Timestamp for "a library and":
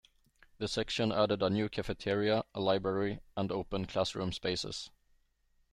2.55-3.51